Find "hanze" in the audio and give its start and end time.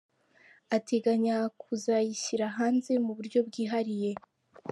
2.57-2.91